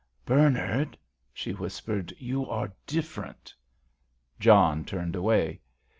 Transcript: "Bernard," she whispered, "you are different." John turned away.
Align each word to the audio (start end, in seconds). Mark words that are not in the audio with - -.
"Bernard," 0.25 0.97
she 1.31 1.53
whispered, 1.53 2.11
"you 2.17 2.49
are 2.49 2.73
different." 2.87 3.53
John 4.39 4.83
turned 4.83 5.15
away. 5.15 5.61